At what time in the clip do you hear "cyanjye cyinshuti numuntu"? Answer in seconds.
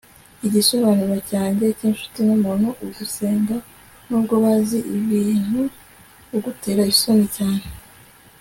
1.29-2.69